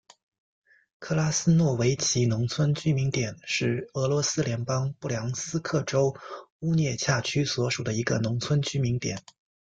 [0.97, 6.15] 克拉斯诺维奇农村居民点是俄罗斯联邦布良斯克州
[6.57, 9.21] 乌涅恰区所属的一个农村居民点。